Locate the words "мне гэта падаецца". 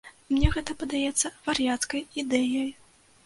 0.35-1.31